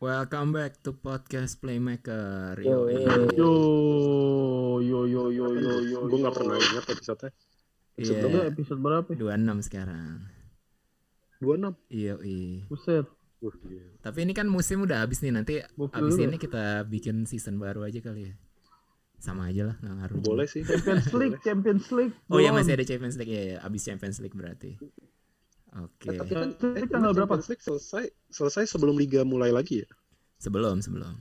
[0.00, 2.56] Welcome back to podcast Playmaker.
[2.56, 3.04] Yo, Yo,
[4.80, 5.98] yo, yo, yo, yo, yo, yo.
[6.08, 7.28] gue nggak pernah ingat episode-nya.
[8.00, 8.16] Iya.
[8.24, 9.12] Itu episode berapa?
[9.12, 9.36] ya?
[9.36, 10.24] 26 sekarang.
[11.44, 11.76] 26.
[11.92, 12.64] Iya, iya.
[12.72, 13.12] Buset.
[13.44, 13.84] Iya.
[14.00, 15.36] Tapi ini kan musim udah habis nih.
[15.36, 18.34] Nanti Gokil habis ini kita bikin season baru aja kali ya.
[19.20, 20.16] Sama aja lah, nggak ngaruh.
[20.24, 20.64] Boleh sih.
[20.64, 22.16] Champions League, Champions League.
[22.32, 22.64] Oh iya belum.
[22.64, 23.56] masih ada Champions League ya, ya.
[23.60, 24.80] Abis Champions League berarti.
[25.72, 26.06] Oke.
[26.06, 27.32] Eh, tapi kan Champions League eh, tanggal berapa?
[27.32, 29.88] Champions League selesai selesai sebelum liga mulai lagi ya.
[30.36, 31.14] Sebelum sebelum.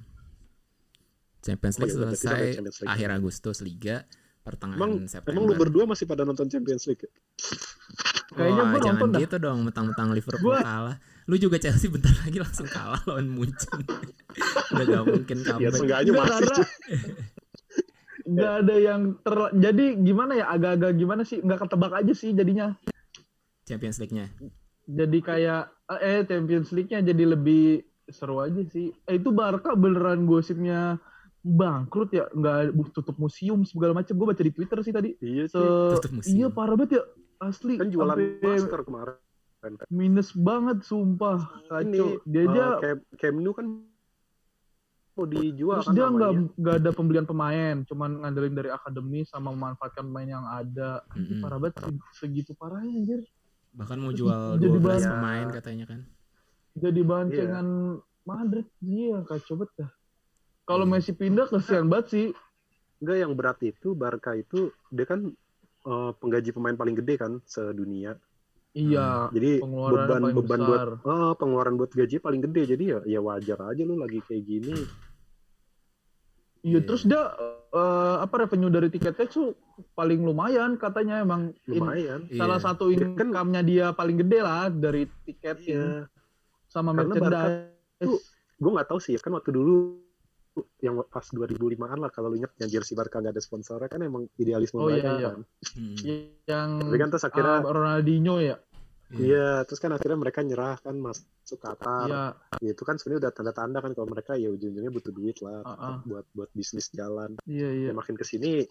[1.40, 2.92] Champions Oh League iya, berarti selesai Champions League.
[2.92, 3.96] akhir Agustus Liga
[4.42, 5.32] pertengahan Emang September.
[5.32, 7.00] emang lu berdua masih pada nonton Champions League?
[7.00, 7.12] ya?
[8.32, 9.20] Kayaknya Wah, gua jangan nonton dah.
[9.20, 10.98] gitu dong, mentang-mentang Liverpool Gua- kalah.
[11.26, 13.80] Lu juga Chelsea bentar lagi langsung kalah lawan Munchen.
[14.72, 15.74] Udah gak mungkin Ya comeback.
[15.76, 16.66] seenggaknya Nggak, masih.
[18.22, 22.78] nggak ada yang ter jadi gimana ya agak-agak gimana sih nggak ketebak aja sih jadinya
[23.70, 24.26] Champions League-nya.
[24.90, 25.64] jadi kayak
[26.02, 28.90] eh Champions League-nya jadi lebih seru aja sih.
[29.06, 30.98] Eh itu Barca beneran gosipnya
[31.40, 32.26] bangkrut ya.
[32.34, 35.14] Nggak tutup museum segala macam gue baca di Twitter sih tadi.
[35.22, 35.62] Iya sih.
[35.94, 36.34] Tutup museum.
[36.34, 37.04] iya parah banget ya.
[37.40, 39.16] Asli Kan jualan Sampai masker kemarin.
[39.88, 41.38] minus banget sumpah.
[41.70, 42.20] Kacau.
[42.26, 43.66] Dia aja eh, Camp, Camp Nou kan
[45.14, 47.76] mau dijual terus kan dia nggak nggak ada pembelian pemain.
[47.86, 51.04] Cuman ngandelin dari akademi sama memanfaatkan pemain yang ada.
[51.14, 51.40] Mm-mm.
[51.40, 53.22] parah banget seg- segitu parahnya anjir
[53.80, 55.10] Bahkan mau jual Jadi 12 banyak.
[55.10, 56.02] pemain katanya kan.
[56.72, 57.38] jadi bahan Iya.
[57.40, 57.68] cengan
[58.22, 59.92] Madrid iya kacau banget dah
[60.64, 60.94] kalau Hmm.
[60.94, 62.28] Messi pindah kesian banget sih
[62.98, 65.32] Enggak yang berat itu Barca itu dia kan
[65.82, 68.20] eh, penggaji pemain paling gede kan sedunia.
[68.72, 72.62] iya Jadi pengeluaran beban beban buat besar oh, pengeluaran buat gaji paling gede.
[72.70, 74.76] Jadi ya ya wajar aja lu lagi kayak gini.
[76.62, 76.80] iya Iya.
[76.82, 77.22] terus dia
[77.72, 79.56] eh, apa revenue dari tiketnya tuh
[79.90, 82.20] paling lumayan katanya emang in- Lumayan.
[82.32, 82.66] salah Iya.
[82.66, 86.08] satu Dia kan- income-nya dia paling gede lah dari tiket Iya.
[86.66, 90.00] sama Karena Barca merchandise gue nggak tahu sih ya kan waktu dulu
[90.80, 94.28] yang pas 2005-an lah kalau lu ingat yang jersey Barca nggak ada sponsornya kan emang
[94.36, 95.30] idealisme Oh, mereka iya, iya.
[95.30, 95.40] kan.
[95.72, 95.96] Hmm.
[96.46, 98.58] yang Tapi kan terus akhirnya ah, Ronaldinho ya
[99.10, 99.18] Iya.
[99.18, 101.26] iya terus kan akhirnya mereka nyerah kan masuk
[101.58, 102.06] Qatar.
[102.06, 102.24] iya
[102.60, 105.72] Ya, itu kan sebenarnya udah tanda-tanda kan kalau mereka ya ujung-ujungnya butuh duit lah Ah,
[105.72, 105.98] ah.
[106.04, 107.40] buat buat bisnis jalan.
[107.44, 108.68] iya iya Ya, makin ke sini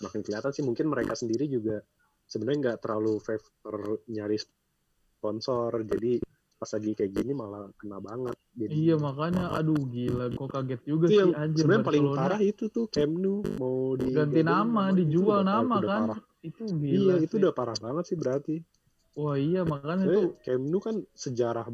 [0.00, 1.80] makin kelihatan sih mungkin mereka sendiri juga
[2.24, 6.20] sebenarnya nggak terlalu favor nyari sponsor jadi
[6.60, 8.36] pas lagi kayak gini malah kena banget.
[8.52, 12.40] Jadi, Iya makanya aduh gila gua kaget juga itu sih yang anjir sebenarnya paling parah
[12.44, 16.18] itu tuh Camp Nou mau di ganti nama dijual nama kan parah.
[16.44, 17.40] itu Iya gila itu sih.
[17.40, 18.56] udah parah banget sih berarti.
[19.16, 21.66] wah iya makanya Soalnya itu Camp Nou kan sejarah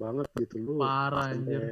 [0.00, 0.80] banget gitu lu.
[0.80, 1.62] parah anjir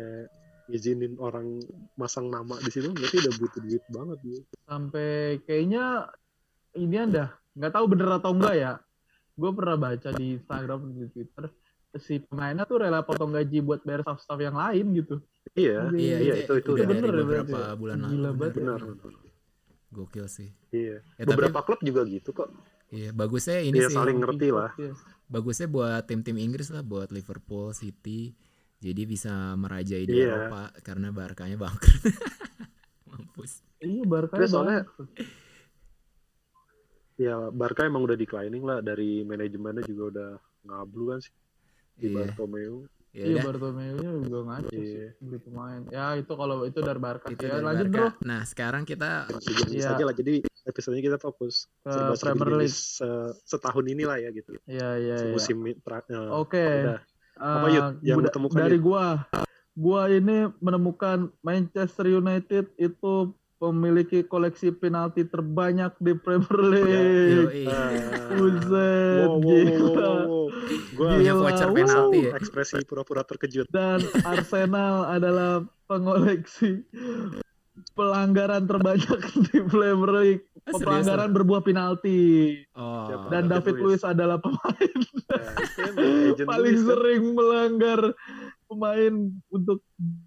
[0.69, 1.59] ngizinin orang
[1.95, 4.41] masang nama di situ berarti udah butuh duit banget gitu.
[4.63, 5.09] sampai
[5.43, 6.13] kayaknya
[6.77, 7.25] ini anda
[7.57, 8.73] nggak tahu bener atau enggak ya
[9.35, 11.45] gue pernah baca di Instagram di Twitter
[11.97, 15.17] si pemainnya tuh rela potong gaji buat bayar staff-staff yang lain gitu
[15.57, 17.73] Iya, Iya, iya, itu itu udah Itu udah bener dari ya ya?
[17.73, 18.37] bulan Gila lalu.
[18.37, 18.55] banget.
[18.61, 18.81] benar.
[19.89, 20.51] Gokil sih.
[20.69, 21.01] Iya.
[21.17, 22.53] Ya, tapi Beberapa klub juga gitu kok.
[22.89, 23.97] iya, bagusnya ini Iya sih.
[23.97, 24.71] saling ngerti lah.
[24.77, 24.93] Iya.
[25.27, 28.37] Bagusnya buat tim-tim Inggris lah, buat Liverpool, City.
[28.79, 30.31] Jadi bisa merajai di Iya.
[30.47, 31.99] Eropa karena Barkanya bangkrut.
[33.09, 33.63] Mampus.
[33.79, 34.87] iya Barca Terus soalnya-.
[37.17, 40.31] Ya Barca emang udah declining lah dari manajemennya juga udah
[40.65, 41.35] ngablu kan sih
[41.97, 42.31] di Iya.
[42.31, 42.87] Bartomeu.
[43.09, 45.09] Ya iya udah, Bartomeu-nya juga ngaco sih Iya.
[45.19, 47.97] beli pemain ya itu kalau itu dari Barca itu ya dari lanjut Barca.
[47.97, 49.91] bro Nah, sekarang kita Sejenis Iya.
[49.91, 50.15] aja lah.
[50.15, 51.91] Jadi episodenya kita fokus ke
[52.21, 54.55] Premier League se- setahun inilah ya gitu.
[54.63, 56.63] iya iya iya Musim pra- eh, Oke.
[56.63, 57.01] udah.
[57.39, 59.05] Apa, Eh, Yud, yang gua- lu temukan, dari gua,
[59.73, 63.15] gua ini menemukan Manchester United itu
[63.59, 67.67] memiliki koleksi penalti terbanyak di Premier League.
[67.67, 70.11] Eh, Buset, wow, gila.
[70.95, 72.33] wow, voucher penalti ya.
[72.35, 73.67] ekspresi pura-pura terkejut.
[73.69, 75.53] Dan Arsenal adalah
[75.87, 76.87] pengoleksi
[77.93, 80.43] pelanggaran terbanyak di Premier League.
[80.65, 82.19] Pelanggaran berbuah penalti.
[82.73, 83.29] Oh.
[83.29, 84.03] Dan David Luiz.
[84.03, 84.91] Adalah pemain
[85.79, 86.87] emang legend paling kan.
[86.87, 88.01] sering melanggar
[88.65, 89.15] pemain
[89.49, 89.79] untuk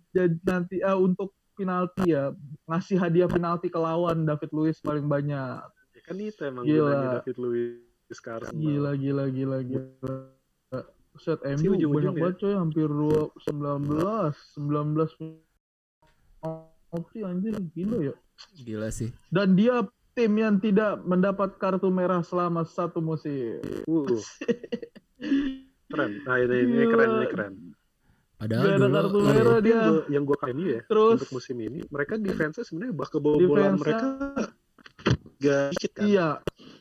[0.09, 2.31] jadi nanti ah, untuk penalti ya
[2.65, 5.61] ngasih hadiah penalti ke lawan David Luiz paling banyak
[5.91, 7.21] Ya kan itu emang Gila.
[7.21, 7.77] David Luiz
[8.09, 8.51] sekarang.
[8.53, 9.87] gila gila gila gila
[11.17, 12.19] set MU ujung-ujung banyak ya.
[12.19, 15.11] banget coy hampir dua sembilan belas sembilan belas
[16.91, 18.15] opsi anjir gila ya
[18.57, 19.13] Gila sih.
[19.29, 24.05] dan dia tim yang tidak mendapat kartu merah selama satu musim Uh,
[25.91, 26.11] keren.
[26.23, 27.53] Nah ini, ini keren, ini keren.
[28.35, 31.17] Padahal Gak ada dulu kartu iya, merah dia yang gua- yang gue MU ya terus
[31.19, 34.05] untuk musim ini, mereka defense-nya sebenarnya bah kebobolan mereka
[35.37, 36.03] gak dikit kan.
[36.03, 36.29] Iya,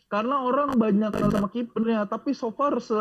[0.09, 2.97] karena orang banyak kenal sama kipernya, tapi so far se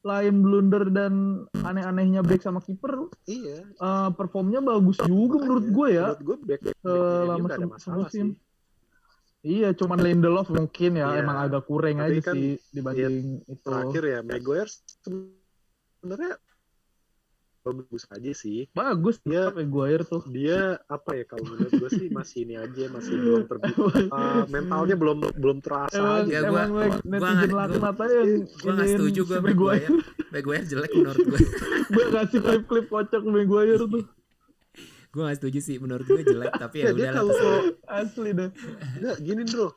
[0.00, 3.66] lain blunder dan aneh-anehnya back sama kiper Iya.
[3.66, 8.14] eh, performnya bagus juga menurut gue ya Menurut gue back, back selama nggak ada se-
[8.14, 8.30] sih.
[9.46, 11.22] Iya, cuman Lindelof mungkin ya Iya.
[11.22, 13.14] emang agak kurang Tapi aja kan, sih dibanding
[13.46, 13.62] itu.
[13.62, 16.34] Terakhir ya Maguire sebenarnya
[17.62, 18.66] bagus aja sih.
[18.70, 20.22] Bagus tapi Maguire tuh.
[20.26, 23.86] Dia apa ya kalau menurut gue sih masih ini aja masih belum terbiasa.
[24.16, 26.30] Eh, mentalnya belum belum terasa Emang, aja.
[26.30, 29.88] Ya, gua- emang gua netizen laknat aja yang Gue gak setuju gue Maguire.
[30.30, 31.38] Maguire jelek menurut gue.
[31.94, 34.02] gue kasih klip-klip kocak Maguire tuh
[35.16, 37.62] gue gak setuju sih menurut gue jelek tapi ya Ya, kalau terserah.
[38.04, 38.50] asli dah.
[38.94, 39.68] Enggak, gini bro.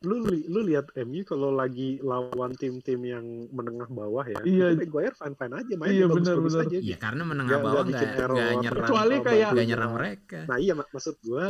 [0.00, 4.42] Lu li- lu lihat MU kalau lagi lawan tim-tim yang menengah bawah ya.
[4.42, 4.74] Iya.
[4.74, 6.78] Itu Maguire fine-fine aja main Iya, bagus-bagus benar, aja.
[6.80, 10.38] Iya karena menengah Nggak- bawah nggak nggak nggak nyerang Kecuali kayak- nggak nyerang mereka.
[10.44, 11.44] Nah iya mak- maksud gua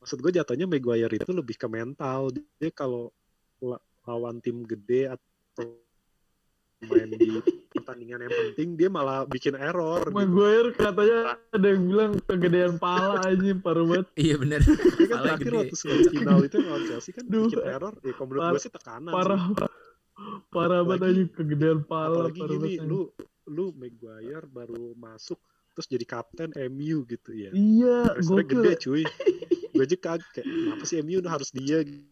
[0.00, 2.20] maksud gua jatuhnya Maguire itu lebih ke mental.
[2.58, 3.14] Dia kalau
[3.60, 5.83] la- lawan tim gede atau
[6.88, 7.28] main di
[7.74, 10.00] pertandingan yang penting dia malah bikin error.
[10.06, 10.14] Gitu.
[10.16, 11.18] Maguire katanya
[11.52, 14.06] ada yang bilang kegedean pala aja parah banget.
[14.16, 14.60] Iya bener.
[14.64, 15.58] Dia kan terakhir gede.
[15.60, 17.46] waktu semifinal final itu lawan Chelsea kan Duh.
[17.50, 17.94] bikin error.
[18.00, 19.10] Ya kalau menurut gua sih tekanan.
[19.10, 19.16] sih.
[19.16, 19.42] Parah
[20.54, 22.86] parah banget aja kegedean pala apalagi parah gini banget.
[22.86, 23.00] lu
[23.50, 25.36] lu Maguire baru masuk
[25.74, 28.62] terus jadi kapten MU gitu ya Iya, gokil.
[28.62, 29.02] gede cuy
[29.74, 32.06] gue aja kaget kayak kenapa sih MU harus dia gitu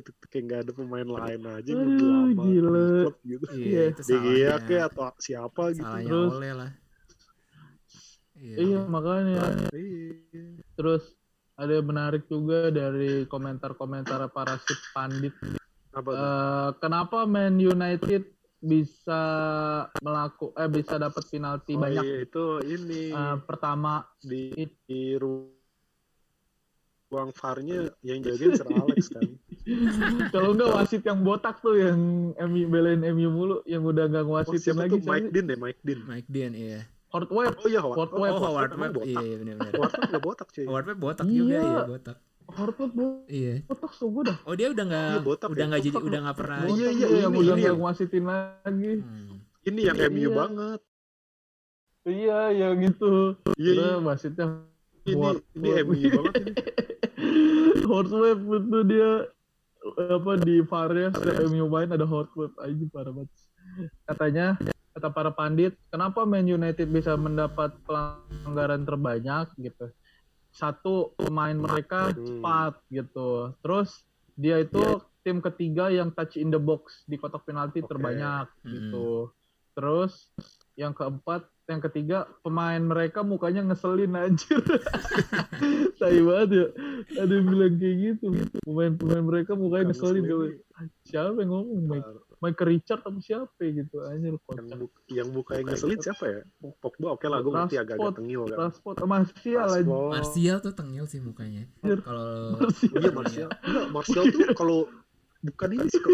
[0.00, 2.70] kayak nggak ada pemain lain aja Aduh, lama di gila.
[3.02, 4.54] klub gitu Iya Gea salahnya.
[4.62, 6.70] kayak atau siapa gitu Salahnya Terus- oleh lah.
[8.36, 8.56] Iya.
[8.58, 9.42] Iya, makanya.
[9.72, 10.12] Iya.
[10.74, 11.04] Terus
[11.54, 15.32] ada yang menarik juga dari komentar-komentar para sip pandit.
[15.90, 16.10] apa?
[16.10, 18.28] Eh, kenapa Man United
[18.58, 19.22] bisa
[19.98, 22.02] melaku eh bisa dapat penalti oh, banyak?
[22.02, 24.52] iya, itu ini Eh, pertama di,
[24.82, 25.56] di ru-
[27.06, 29.24] ruang VAR-nya yang jagain Sir Alex kan
[30.32, 31.98] kalau enggak wasit yang botak tuh yang
[32.38, 35.28] MU belain MU mulu yang udah enggak oh, ngewasitin siapa lagi tuh Mike?
[35.30, 36.80] Dean ya Mike Dean Mike Dean iya.
[37.10, 37.54] Howard Webb.
[37.56, 38.32] oh iya Howard oh, Webb.
[38.32, 38.94] Oh Howard Webb.
[38.94, 39.72] botak Iya iya benar benar.
[39.72, 41.36] Howard Webb botak cuy Howard Webb botak Iya.
[41.36, 42.16] juga iya botak.
[42.46, 43.54] Howard Webb bo- Iya.
[43.66, 44.38] botak so gue dah.
[44.44, 45.68] Oh dia udah nggak Iya, botak udah ya.
[45.68, 46.24] nggak jadi Botak udah loh.
[46.24, 46.58] nggak pernah.
[46.58, 48.92] Iya, Botak iya, yang ini, udah enggak yang- ngewasitin lagi.
[49.02, 49.34] Hmm.
[49.66, 50.08] ini yang Iya.
[50.08, 50.80] MU banget
[52.06, 53.12] Iya, ya gitu.
[53.58, 54.46] iya iya wasitnya
[55.02, 55.26] ini
[55.58, 55.70] ini.
[55.82, 56.54] MU banget ini
[57.86, 59.10] Howard Webb itu dia
[59.94, 63.30] apa di setiap MU main ada Howard Webb aja parah banget.
[64.06, 64.46] Katanya
[64.96, 69.92] kata para pandit, kenapa Man United bisa mendapat pelanggaran terbanyak gitu?
[70.50, 73.52] Satu pemain mereka cepat gitu.
[73.60, 77.92] Terus dia itu tim ketiga yang touch in the box di kotak penalti Oke.
[77.92, 79.34] terbanyak gitu.
[79.76, 80.32] Terus
[80.78, 84.62] yang keempat, yang ketiga pemain mereka mukanya ngeselin anjir.
[86.00, 86.66] Tai banget ya.
[87.26, 88.26] Ada yang bilang kayak gitu.
[88.62, 90.22] Pemain-pemain mereka mukanya ngeselin.
[90.22, 90.62] Ngeselin.
[90.62, 91.82] Kalau siapa yang ngomong?
[91.90, 92.10] Mike,
[92.44, 96.40] Mike Richard atau siapa gitu anjir yang, bu yang buka yang ngeselin siapa ya
[96.84, 99.88] Pogba oke lah gue ngerti agak-agak tengil kan Rashford sama Martial aja.
[99.88, 101.64] Martial tuh tengil sih mukanya.
[101.80, 102.92] Kalau Martial.
[103.00, 104.78] iya Martial enggak Martial tuh kalau
[105.40, 106.12] bukan ini sih kok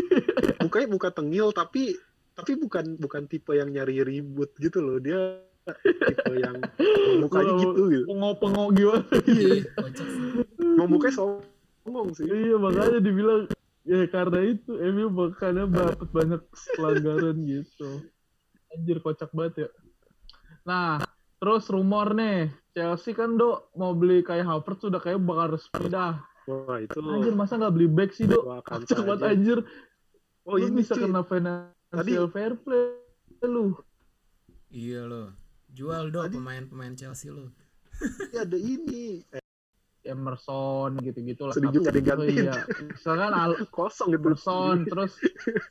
[0.62, 1.98] mukanya bukan tengil tapi
[2.32, 5.40] tapi bukan bukan tipe yang nyari ribut gitu loh dia
[5.84, 6.56] tipe yang
[7.22, 9.04] mukanya gitu gitu Pengok-pengok gimana?
[9.30, 9.60] Iya, sih.
[10.80, 13.46] mau mukanya songong sih Iya makanya dibilang
[13.82, 16.42] ya karena itu MU makanya dapat banyak
[16.78, 18.06] pelanggaran gitu.
[18.70, 19.68] Anjir kocak banget ya.
[20.62, 21.02] Nah,
[21.42, 26.14] terus rumor nih, Chelsea kan Dok mau beli kayak Havertz sudah kayak bakal resmi dah.
[26.46, 28.62] wah itu Anjir masa nggak beli back sih Dok?
[28.62, 29.58] Kocak banget anjir.
[30.46, 31.22] oh lu ini bisa kena
[31.92, 32.96] financial fair play
[33.44, 33.76] lu.
[34.68, 35.28] Iya loh.
[35.68, 37.52] Jual dong Tadi- pemain-pemain Chelsea lo.
[38.02, 39.44] ini ada ini eh,
[40.02, 41.54] Emerson gitu-gitu lah.
[41.54, 42.48] Sedikit nggak digantiin.
[42.48, 42.54] Iya.
[42.90, 45.12] Misalkan Al kosong gitu Emerson, terus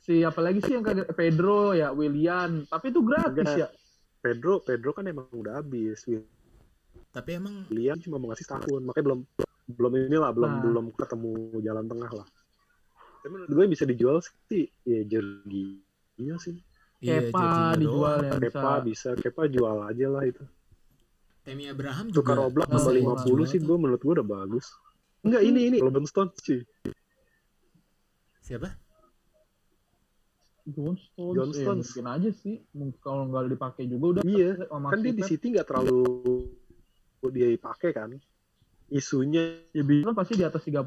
[0.00, 2.64] si apa lagi sih yang kayak Pedro ya, William.
[2.64, 3.58] Tapi itu gratis Enggak.
[3.58, 3.68] ya.
[4.22, 6.06] Pedro Pedro kan emang udah habis
[7.10, 9.20] Tapi emang William cuma mau ngasih tahun makanya belum
[9.74, 10.62] belum inilah belum Nah.
[10.62, 12.26] belum ketemu jalan tengah lah
[13.18, 15.82] tapi menurut gue yang bisa dijual sih ya Jorginho
[16.38, 16.56] sih
[17.02, 18.22] iya, Kepa Jorginho dijual doang.
[18.22, 18.50] ya bisa.
[18.50, 20.44] Kepa bisa Kepa jual aja lah itu
[21.42, 22.16] Temi Abraham juga.
[22.22, 22.94] tukar oblak dijual
[23.26, 24.66] 50 sih gue menurut gue udah bagus
[25.26, 26.62] enggak ini ini Robin Stones sih
[28.42, 28.74] Siapa?
[30.66, 32.58] John Stones, John ya mungkin aja sih.
[32.74, 34.22] Mungkin kalau nggak dipakai juga udah.
[34.26, 35.22] Iya, kan dia di.
[35.22, 36.02] City nggak terlalu
[37.30, 38.10] dia dipakai kan
[38.90, 40.82] isunya Ya bilang pasti di atas 30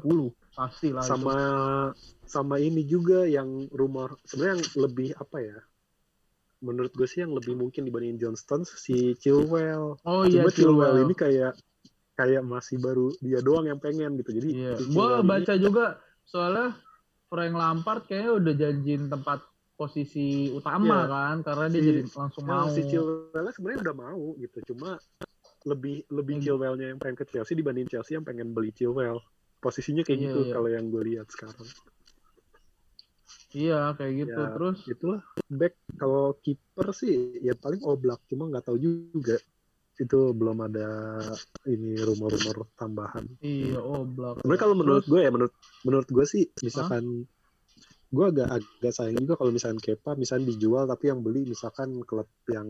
[0.56, 1.04] pasti lah.
[1.04, 1.08] itu.
[1.08, 1.36] sama
[2.24, 5.58] sama ini juga yang rumor sebenarnya yang lebih apa ya
[6.58, 10.56] menurut gue sih yang lebih mungkin dibandingin John Stones si Chilwell Oh iya Cuma Chilwell
[10.90, 11.04] Chilwell.
[11.04, 11.52] ini kayak
[12.14, 14.32] kayak masih baru dia doang yang pengen gitu.
[14.32, 14.48] Jadi
[14.80, 15.84] Chilwell ini- baca juga
[16.24, 16.72] soalnya
[17.26, 19.44] Frank Lampard kayaknya udah janjiin tempat
[19.76, 21.12] posisi utama Iya.
[21.12, 24.96] kan karena dia Si- jadi langsung mau si Chilwell sebenarnya udah mau gitu, cuma
[25.62, 26.42] lebih lebih Hmm.
[26.42, 29.20] Chilwell-nya yang pengen ke Chelsea dibanding Chelsea yang pengen beli Chilwell.
[29.66, 30.52] Posisinya kayak Iya, gitu iya.
[30.54, 31.66] kalau yang gue lihat sekarang.
[33.50, 34.38] iya kayak gitu.
[34.38, 34.78] Ya, terus?
[34.86, 35.20] Itulah
[35.50, 39.36] back kalau kiper sih ya paling Oblak cuma nggak tahu juga.
[39.96, 41.18] Itu belum ada
[41.64, 43.24] ini rumor-rumor tambahan.
[43.40, 44.44] iya oblak.
[44.44, 47.24] Sebenarnya kalau menurut gue ya menurut menurut gue sih misalkan
[48.06, 52.28] gue agak agak sayang juga kalau misalkan Kepa misalkan dijual tapi yang beli misalkan klub
[52.46, 52.68] yang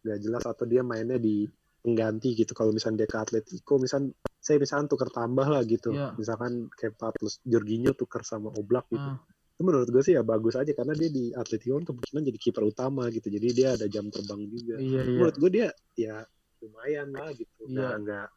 [0.00, 1.44] gak jelas atau dia mainnya di
[1.82, 2.54] pengganti gitu.
[2.54, 4.14] Kalau misalkan dia ke Atletico misalkan
[4.48, 5.92] saya misalkan tukar tambah lah gitu.
[5.92, 6.16] Iya.
[6.16, 9.04] misalkan Kepa plus Jorginho tukar sama Oblak gitu.
[9.04, 9.20] Ah,
[9.52, 12.64] itu menurut gue sih ya bagus aja karena dia di Atletico kan kemungkinan jadi kiper
[12.64, 13.28] utama gitu.
[13.28, 14.80] Jadi dia ada jam terbang juga.
[14.80, 15.12] Iya iya.
[15.20, 15.68] Menurut gue dia
[16.00, 16.24] ya
[16.64, 17.52] lumayan lah gitu.
[17.60, 17.68] Iya.
[17.68, 18.28] nggak nggak.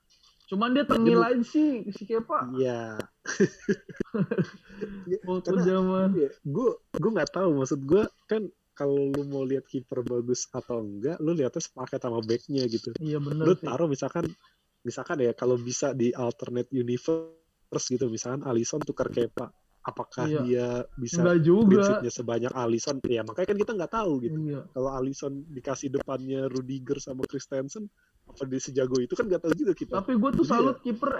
[0.51, 2.51] Cuman dia tengil aja sih si Kepa.
[2.59, 2.99] Iya.
[5.29, 6.09] Waktu zaman.
[6.17, 7.49] Iya, gue gue nggak tahu.
[7.63, 8.43] Maksud gue kan
[8.75, 12.89] kalau lu mau lihat kiper bagus atau enggak, lu lihatnya sepaket sama backnya gitu.
[12.97, 13.67] iya bener Lu sih.
[13.67, 14.25] taruh misalkan
[14.81, 19.47] misalkan ya kalau bisa di alternate universe gitu, misalkan Alisson tukar Kepa,
[19.81, 20.41] apakah Iya.
[20.43, 22.97] dia bisa enggak juga prinsipnya sebanyak Alisson?
[23.07, 24.37] Ya makanya kan kita nggak tahu gitu.
[24.45, 27.89] iya Kalau Alisson dikasih depannya Rudiger sama Christensen,
[28.29, 29.93] apa dia sejago itu kan nggak tahu juga kita.
[29.97, 30.51] tapi gue tuh Iya.
[30.53, 31.11] salut kiper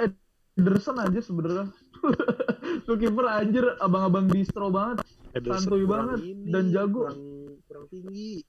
[0.56, 1.66] Ederson aja sebenarnya
[2.88, 5.02] tuh kiper anjir abang-abang distro banget
[5.32, 7.08] Ederson santuy banget ini, dan jago.
[7.08, 7.20] kurang,
[7.66, 8.44] kurang tinggi.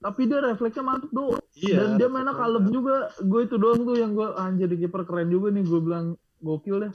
[0.00, 1.76] Tapi dia refleksnya mantep do Iya.
[1.76, 3.12] dan dia mainnya kalem juga.
[3.20, 5.60] Gue itu doang tuh yang gue anjir di kiper keren juga nih.
[5.62, 6.06] Gue bilang
[6.40, 6.94] gokil deh.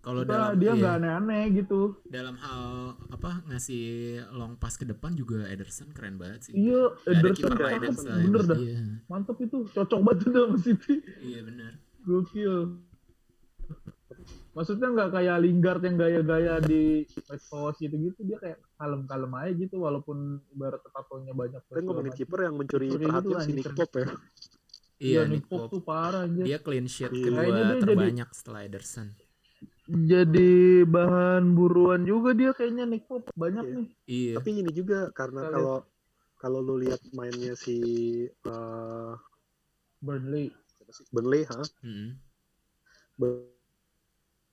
[0.00, 1.98] Kalau dalam dia iya, nggak aneh-aneh gitu.
[2.06, 2.64] Dalam hal
[3.10, 3.84] apa ngasih
[4.32, 6.54] long pass ke depan juga Ederson keren banget sih.
[6.54, 7.92] iya ada Ederson cakep.
[7.92, 8.54] selain bener dah.
[8.56, 9.66] Iya, mantep itu.
[9.68, 10.94] Cocok banget udah sama City.
[11.20, 11.72] Iya benar.
[12.06, 12.78] gokil
[14.56, 19.76] maksudnya nggak kayak Lingard yang gaya-gaya di West Coast gitu-gitu dia kayak kalem-kalem aja gitu
[19.78, 20.16] walaupun
[20.48, 23.68] ibarat tatonya banyak Kita ngomongin kiper yang mencuri Kiper kayak gitu perhatian si Nick.
[23.70, 24.08] Pope ya.
[24.96, 27.20] Iya, Nick Nick Pope tuh parah anjir Dia clean sheet Iya.
[27.22, 29.08] kedua dia jadi- terbanyak setelah Ederson.
[29.86, 30.52] jadi
[30.84, 33.74] bahan buruan juga dia kayaknya Nick Pope banyak Iya.
[33.76, 34.34] nih Iya.
[34.40, 35.76] Tapi ini juga karena kalau
[36.36, 37.76] kalau lu lihat mainnya si
[38.26, 39.12] eh,
[39.98, 41.04] Burnley siapa sih?
[41.08, 41.60] Burnley, ha?
[43.16, 43.54] Burnley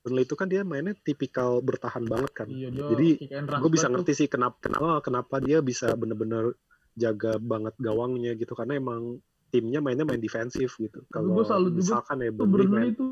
[0.04, 2.48] itu kan dia mainnya tipikal bertahan banget kan.
[2.52, 3.10] iya dia Jadi,
[3.48, 6.60] Gue bisa ngerti sih kenapa kenapa kenapa dia bisa bener-bener
[6.94, 9.18] jaga banget gawangnya gitu karena emang
[9.50, 11.06] timnya mainnya main defensif gitu.
[11.08, 12.38] Kalau gua juga misalkan ya tuh.
[12.44, 13.10] Tuh Burnley, Burnley main, tuh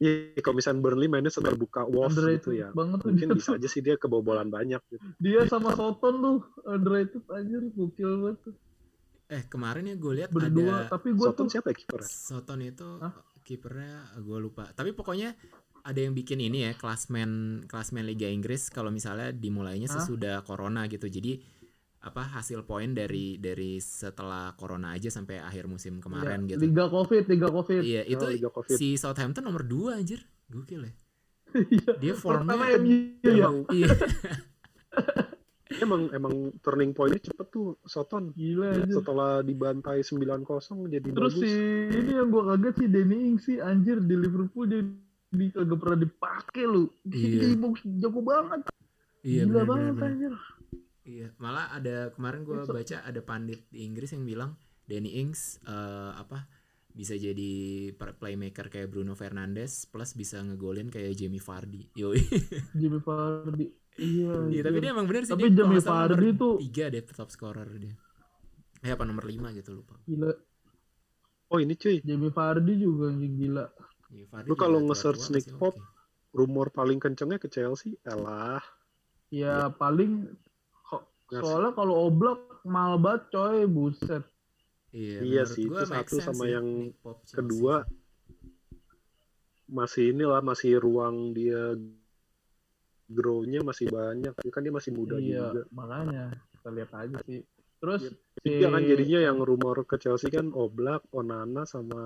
[0.00, 3.56] iya kalau misalnya Burnley mainnya setelah buka Wolves gitu ya, banget tuh mungkin bisa tuh.
[3.60, 5.04] aja sih dia kebobolan banyak gitu.
[5.20, 8.54] dia sama Soton tuh underrated anjir gokil banget tuh
[9.30, 12.02] Eh kemarin ya gue lihat berdua ada tapi tuh Soton siapa ya kiper?
[12.02, 13.14] Soton itu Hah?
[13.46, 14.66] kipernya gue lupa.
[14.74, 15.38] Tapi pokoknya
[15.82, 17.30] ada yang bikin ini ya klasmen
[17.64, 19.94] klasmen Liga Inggris kalau misalnya dimulainya Hah?
[19.98, 21.04] sesudah corona gitu.
[21.04, 21.40] Jadi
[22.00, 26.60] apa hasil poin dari dari setelah corona aja sampai akhir musim kemarin Iya, gitu.
[26.64, 28.72] Liga Covid Liga Covid Iya, itu Oh, Liga Covid.
[28.72, 30.24] si Southampton nomor 2 anjir.
[30.46, 30.92] Gokil ya.
[31.50, 31.90] Iya.
[31.98, 33.90] Dia formnya MU ya Emang, iya.
[35.82, 38.32] emang emang turning pointnya cepet tuh Soton.
[38.32, 40.42] gila anjir Setelah dibantai 9-0
[40.88, 41.42] jadi terus bagus.
[41.42, 41.52] si
[41.90, 44.82] ini yang gue kaget sih Danny Ings sih anjir di Liverpool dia
[45.30, 47.38] di kagak pernah dipakai lu Iya.
[47.44, 48.60] di box jago banget
[49.20, 50.08] Iya gila benar banget benar.
[50.08, 50.34] anjir
[51.02, 54.50] Iya, malah ada kemarin gue Itu- baca ada pandit di Inggris yang bilang
[54.84, 56.46] Danny Ings eh, apa
[56.90, 57.50] bisa jadi
[57.94, 61.86] playmaker kayak Bruno Fernandes plus bisa ngegolin kayak Jamie Vardy.
[61.94, 62.18] Yoi.
[62.76, 66.84] Jimmy Vardy iya Iya, tapi dia emang bener sih Tapi dia Jamie Vardy tuh- tiga
[66.88, 67.94] deh top scorer dia.
[68.80, 69.94] Eh apa nomor 5 gitu lupa.
[70.02, 70.30] gila
[71.48, 73.66] Oh ini cuy, Jamie Vardy juga anjing gila
[74.10, 75.46] Lu juga kalau nge-search Nick.
[75.54, 75.78] Pope,
[76.34, 78.62] rumor paling kencengnya ke Chelsea, elah.
[79.30, 80.26] ya paling
[80.82, 84.26] kok Nggak soalnya kalau oblak mahal banget coy buset
[84.90, 86.66] Iya, Iya sih, itu satu sama sih, yang.
[87.30, 87.86] Kedua,
[89.70, 91.78] masih inilah masih ruang dia
[93.06, 94.34] grow-nya masih banyak.
[94.34, 95.62] Tapi kan dia masih muda iya juga.
[95.70, 96.24] makanya
[96.58, 97.40] kita lihat aja sih
[97.78, 98.12] terus Iya.
[98.42, 102.02] si Iya kan jadinya yang rumor ke Chelsea kan Oblak, Onana sama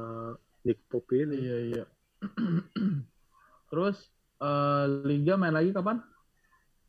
[0.65, 1.37] Nick Pope ini.
[1.39, 1.85] iya iya
[3.71, 3.97] terus
[4.41, 6.01] eh, liga main lagi kapan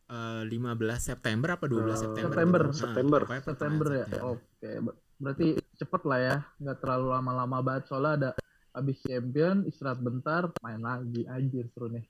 [0.05, 2.29] Eh, 15 September apa 12 Eh, September?
[2.29, 2.61] September.
[2.61, 2.69] gitu.
[2.69, 3.21] Nah, September.
[3.41, 4.21] September ya September.
[4.37, 5.47] oke Ber- berarti
[5.81, 8.29] cepet lah ya nggak terlalu lama-lama banget soalnya ada
[8.77, 12.05] habis champion istirahat bentar main lagi anjir seru nih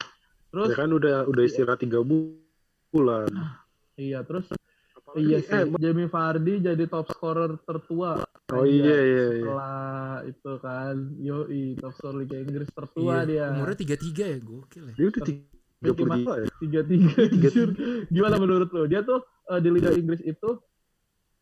[0.51, 3.31] terus Ya kan udah udah istirahat tiga bulan.
[3.95, 4.51] iya terus
[5.19, 5.51] iya sih.
[5.51, 8.23] Eh, Jamie Vardy jadi top scorer tertua.
[8.53, 9.41] Oh iya iya iya.
[9.41, 9.79] setelah
[10.27, 10.95] itu kan.
[11.19, 13.45] Yoi top scorer Liga Inggris tertua Iya, dia.
[13.55, 14.95] Umurnya 33 ya, gokil ya.
[14.95, 15.55] Dia udah tiga
[15.85, 16.47] 32 ya?
[16.61, 17.61] tiga tiga
[18.09, 18.83] gimana menurut lo?
[18.89, 20.49] Dia tuh eh, di Liga Inggris itu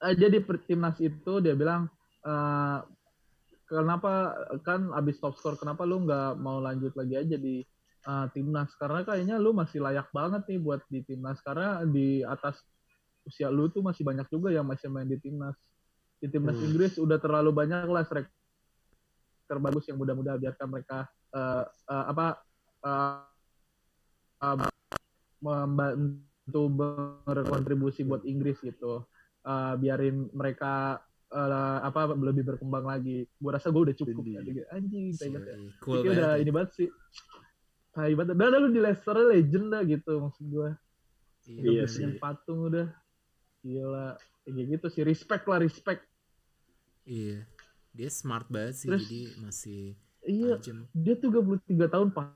[0.04, 1.88] eh, dia di timnas itu dia bilang
[2.26, 2.80] eh,
[3.66, 7.64] kenapa kan abis top score kenapa lu nggak mau lanjut lagi aja di
[8.04, 8.70] eh, timnas?
[8.78, 11.40] Karena kayaknya lu masih layak banget nih buat di timnas.
[11.42, 12.60] Karena di atas
[13.24, 15.56] usia lu tuh masih banyak juga yang masih main di timnas
[16.18, 16.66] di timnas Hmm.
[16.66, 18.32] Inggris udah terlalu banyak lah striker
[19.44, 20.98] terbagus yang mudah-mudahan biarkan mereka
[21.30, 22.26] eh, eh, apa
[22.82, 23.20] eh,
[24.42, 24.58] eh,
[25.40, 26.62] membantu
[27.26, 29.04] berkontribusi buat Inggris gitu
[29.44, 34.40] Eh, biarin mereka eh, apa lebih berkembang lagi gua rasa gue udah cukup Jadi, ya.
[34.40, 34.62] Gitu.
[34.72, 35.56] anjing banget ya.
[35.84, 36.88] Cool Vicky udah ini banget sih
[37.92, 40.70] tai banget udah lu di Leicester legend lah gitu maksud gue
[41.44, 42.08] Iya, Iya sih.
[42.16, 42.88] patung udah
[43.64, 44.08] gila
[44.44, 46.04] kayak gitu sih respect lah respect
[47.04, 47.44] Iya.
[47.92, 49.82] Dia smart banget sih Terus- jadi masih
[50.24, 50.88] iya tajam.
[50.94, 52.32] dia 33 tahun pa-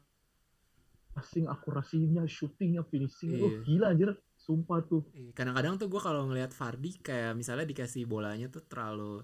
[1.10, 3.60] passing akurasinya shootingnya finishingnya oh Iya.
[3.64, 8.48] gila anjir sumpah tuh Iya, Kadang-kadang tuh gue kalau ngelihat Fardi kayak misalnya dikasih bolanya
[8.48, 9.24] tuh terlalu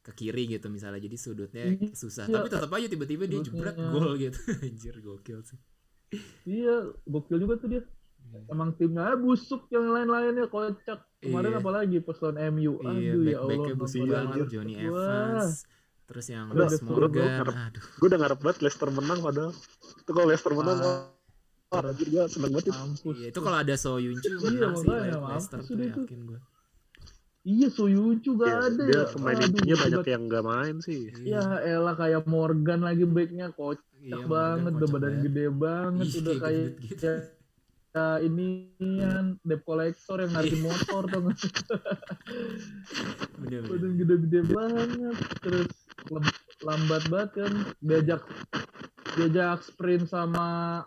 [0.00, 1.92] ke kiri gitu misalnya jadi sudutnya Iya.
[1.92, 4.34] susah tapi tetap aja tiba-tiba dia jebret gol gitu
[4.66, 5.58] anjir gokil sih
[6.44, 6.74] iya
[7.04, 7.82] gokil juga tuh dia.
[8.46, 11.58] Emang timnya busuk yang lain-lainnya kocak kemarin Iya.
[11.58, 14.46] apalagi pas lawan MU iya aduh ya Allah busuk banget.
[14.48, 14.86] Johnny Wah.
[14.86, 15.54] Evans
[16.08, 17.44] terus yang Udah, Morgan
[18.00, 19.52] Gue udah ngarep banget Leicester menang padahal.
[19.98, 21.12] Itu kalau Leicester menang, Ah.
[21.68, 22.80] wah, anjir gue seneng banget itu.
[23.12, 26.40] iya itu kalau ada So Yuncu Iya, menang sih Leicester tuh yakin gue
[27.44, 31.00] iya Soyuncu gak Iya, ada dia ya pemain intinya banyak yang gak main sih.
[31.22, 36.34] ya elah kayak Morgan lagi backnya kocak Iya, banget udah badan gede banget Iya, udah
[36.38, 37.08] kayak gitu.
[37.98, 38.46] Kayak kayak ini
[38.78, 41.38] yang debt collector yang narikin motor tuh nggak?
[43.42, 43.62] Bener
[43.98, 45.16] gede-gede banget.
[45.42, 45.70] Terus
[46.62, 47.52] lambat banget kan.
[47.82, 48.22] Diajak
[49.18, 50.82] diajak sprint sama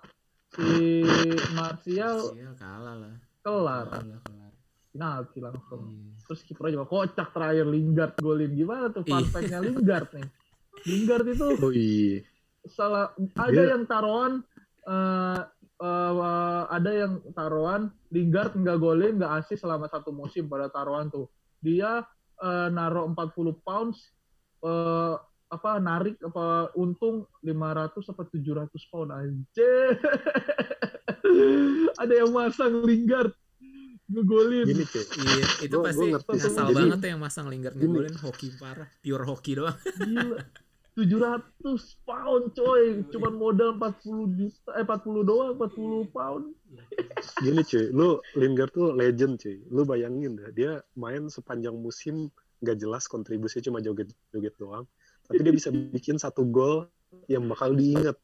[0.56, 1.04] si
[1.52, 2.32] Martial.
[2.36, 3.16] Iya, kalah lah.
[3.44, 3.86] Kelar.
[3.92, 4.52] Kalah kelar
[4.92, 5.88] penalti langsung.
[5.88, 6.12] Iya.
[6.28, 8.52] terus kipernya juga kocak terakhir Lingard golin.
[8.56, 9.32] Gimana tuh fun Iya.
[9.32, 10.28] fact-nya Lingard nih?
[10.88, 12.24] Lingard itu Oh iya.
[12.72, 14.44] salah ada yang taruhan
[14.84, 15.40] eh
[15.82, 21.26] eh, ada yang taruhan Lingard nggak golin nggak asis selama satu musim pada taruhan tuh
[21.60, 22.06] dia
[22.42, 23.98] eh, naruh 40 pounds
[24.62, 25.16] eh,
[25.52, 29.72] apa narik apa untung 500 apa 700 pound aja
[32.02, 33.36] ada yang masang Lingard
[34.12, 35.04] ngegolin Gini cuy.
[35.08, 36.36] Iya, itu Gua- pasti gua ngerti.
[36.52, 39.78] Jadi- banget tuh yang masang Lingard ngegolin hoki parah, pure hoki doang.
[39.80, 40.44] Gila.
[41.00, 46.52] 700 pound coy, cuman modal 40 juta, eh 40 doang, 40 pound.
[47.40, 49.64] Gini cuy, lu Lingard tuh legend cuy.
[49.72, 52.28] Lu bayangin dah, dia main sepanjang musim
[52.60, 54.84] gak jelas kontribusinya cuma joget-joget doang.
[55.32, 56.92] Tapi dia bisa bikin satu gol
[57.28, 58.18] yang bakal diingat.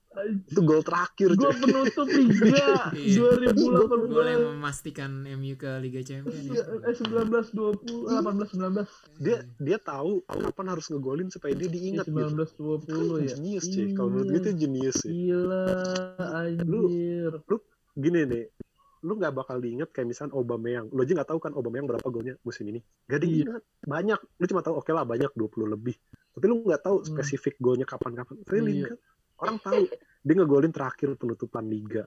[0.50, 1.62] Itu gol terakhir Gue cuy.
[1.62, 3.21] penutup Liga Iya.
[3.21, 4.34] Gol 2018.
[4.34, 6.58] yang memastikan MU ke Liga Champions.
[6.58, 12.10] Eh 19 20 eh, 18 19 Dia dia tahu kapan harus ngegolin supaya dia diingat
[12.10, 12.17] gitu.
[12.34, 12.34] 19
[12.89, 13.38] 20 ya.
[13.38, 13.88] Genius cuy.
[13.93, 15.10] Kalau menurut gue itu genius sih.
[15.30, 15.65] Gila
[16.34, 17.32] anjir.
[17.93, 18.43] Gini nih,
[19.00, 20.88] lu nggak bakal diingat kayak misalnya Aubameyang.
[20.90, 22.80] Lu aja nggak tahu kan Aubameyang berapa golnya musim ini.
[23.06, 23.24] Gak Iya.
[23.24, 23.62] diingat.
[23.84, 24.20] Banyak.
[24.36, 25.96] Lu cuma tahu oke lah banyak 20 lebih.
[26.32, 27.08] Tapi lu nggak tahu Hmm.
[27.08, 28.36] spesifik golnya kapan-kapan.
[28.40, 28.66] Tapi Iya.
[28.66, 29.00] Lingard,
[29.38, 29.82] orang tahu
[30.20, 32.04] dia ngegolin terakhir penutupan liga.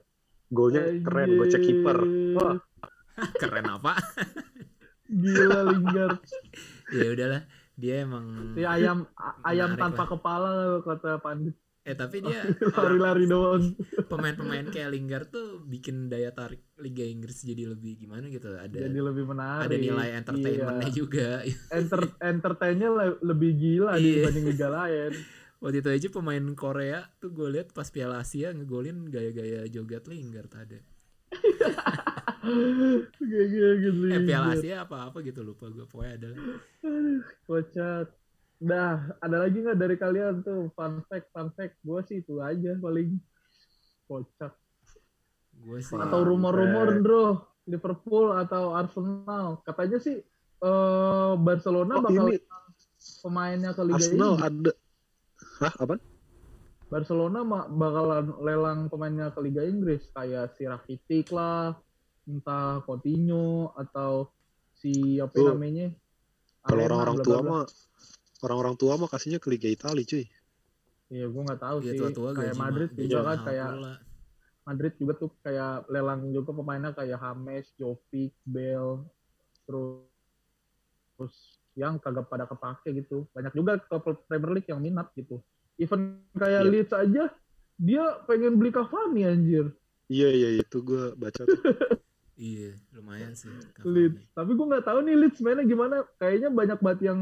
[0.47, 1.39] Golnya keren, Anjir.
[1.39, 1.97] gocek kiper.
[2.35, 2.55] Wah,
[3.39, 3.93] Keren apa?
[5.05, 6.19] Gila Lingard.
[6.89, 7.41] ya udahlah,
[7.73, 9.03] dia emang Si ayam
[9.41, 10.09] ayam tanpa lah.
[10.09, 10.51] kepala
[10.81, 11.55] kata Pandit.
[11.81, 12.45] Eh tapi dia
[12.77, 13.73] Lari-lari doang.
[14.05, 18.53] pemain-pemain kayak Lingard tuh bikin daya tarik Liga Inggris jadi lebih gimana gitu.
[18.53, 19.65] Ada Jadi lebih menarik.
[19.65, 20.95] ada nilai entertainmentnya Iya.
[20.95, 21.29] juga.
[21.71, 22.01] Enter
[22.33, 24.29] entertainnya le- lebih gila Iya.
[24.29, 25.11] dibanding liga lain.
[25.61, 30.49] Waktu itu aja pemain Korea tuh gue lihat pas Piala Asia ngegolin gaya-gaya joget Lingard
[30.51, 30.77] ada.
[33.21, 34.01] Gitu.
[34.07, 36.29] Eh Piala Asia apa-apa gitu lupa gue pokoknya ada.
[37.43, 38.20] Kocak.
[38.61, 41.81] Dah, ada lagi nggak dari kalian tuh fun fact, fun fact?
[41.81, 43.17] Gue sih itu aja paling
[44.05, 44.53] kocak.
[45.65, 49.65] Gue sih Atau rumor-rumor, bro, Liverpool atau Arsenal.
[49.65, 50.21] Katanya sih
[50.61, 52.37] eh Barcelona Oh bakal ini
[53.25, 54.45] pemainnya ke Liga Arsenal Inggris.
[54.45, 54.71] ada.
[55.57, 55.95] Hah, apa?
[56.91, 61.73] Barcelona ma- bakalan lelang pemainnya ke Liga Inggris kayak si Rakitic lah,
[62.29, 64.29] entah Coutinho atau
[64.77, 65.89] si apa namanya?
[66.61, 67.65] Kalau orang-orang tua mah
[68.41, 70.25] orang-orang tua mah kasihnya ke Liga Italia cuy.
[71.11, 71.99] Iya, gue nggak tahu ya sih.
[71.99, 73.93] tua-tua kayak gaji Madrid ma- juga gaji kan kayak pula.
[74.61, 78.95] Madrid juga tuh kayak lelang juga pemainnya kayak James, Jovic, Bale,
[79.65, 80.05] terus
[81.17, 81.35] terus
[81.75, 83.27] yang kagak pada kepake gitu.
[83.35, 83.95] Banyak juga ke
[84.27, 85.39] Premier League yang minat gitu.
[85.77, 86.69] Even kayak Iya.
[86.71, 87.23] Leeds aja
[87.81, 89.65] dia pengen beli Cavani anjir.
[90.11, 91.47] Iya iya itu gue baca tuh.
[92.41, 93.53] Iya, lumayan sih.
[93.85, 94.33] Leeds.
[94.33, 96.01] Tapi gue nggak tahu nih Leeds mainnya gimana.
[96.17, 97.19] Kayaknya banyak banget yang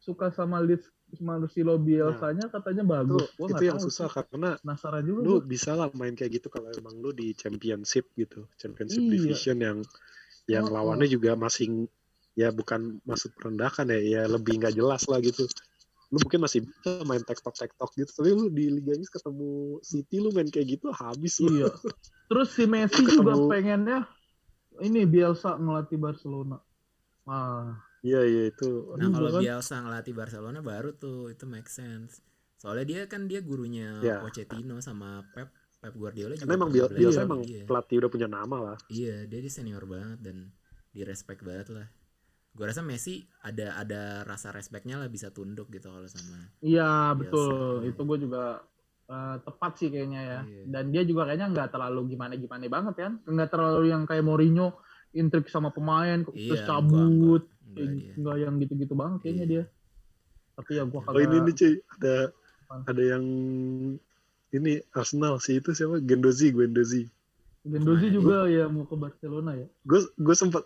[0.00, 3.26] suka sama Leeds Marcelo Bielsa-nya katanya Itu, bagus.
[3.30, 4.14] Itu nggak yang susah sih.
[4.16, 5.20] karena Penasaran juga.
[5.20, 5.44] lu gua.
[5.44, 9.10] bisa lah main kayak gitu kalau emang lu di championship gitu championship Iya.
[9.12, 9.78] division yang
[10.46, 11.86] yang Oh, lawannya juga masih
[12.32, 15.44] ya bukan maksud merendahkan ya ya lebih nggak jelas lah gitu
[16.08, 20.16] lu mungkin masih bisa main tektok tektok gitu tapi lu di Liga Inggris ketemu City
[20.16, 21.70] lu main kayak gitu habis lu Iya.
[22.26, 23.98] Terus si Messi Ketemu- juga pengennya
[24.80, 26.62] ini Bielsa ngelatih Barcelona.
[27.24, 29.40] Ah, iya iya itu Nah, kalau kan.
[29.40, 32.20] Bielsa ngelatih Barcelona baru tuh itu make sense.
[32.56, 34.20] Soalnya dia kan dia gurunya Ya.
[34.20, 36.44] Pochettino sama Pep Pep Guardiola juga.
[36.44, 37.64] karena emang Bielsa emang dia.
[37.64, 40.52] pelatih udah punya nama lah Iya, dia, dia senior banget dan
[40.88, 41.88] di respect banget lah.
[42.50, 46.52] Gue rasa Messi ada ada rasa respectnya lah bisa tunduk gitu kalau sama.
[46.60, 47.20] iya Bielsa.
[47.20, 47.74] betul.
[47.86, 48.44] Itu gue juga
[49.06, 50.40] eh, tepat sih kayaknya ya.
[50.42, 50.62] Iya.
[50.68, 53.12] Dan dia juga kayaknya nggak terlalu gimana-gimana banget kan.
[53.24, 54.76] Nggak terlalu yang kayak Mourinho
[55.10, 57.42] intrik sama pemain terus Iya, cabut.
[57.42, 59.50] enggak, enggak, nggak yang gitu-gitu banget kayaknya Iya.
[59.50, 59.64] dia.
[60.56, 62.14] Tapi ya gue oh ini kagak nih cuy ada
[62.66, 62.80] Apaan?
[62.86, 63.24] ada yang
[64.50, 67.02] ini Arsenal sih itu siapa Gendozi Gendozi
[67.62, 69.66] Gendozi Ke mana juga ya mau ke Barcelona ya.
[69.84, 70.64] gue gue sempet